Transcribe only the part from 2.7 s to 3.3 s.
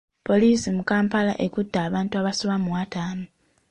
ataano.